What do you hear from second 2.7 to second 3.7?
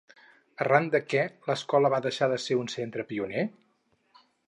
centre pioner?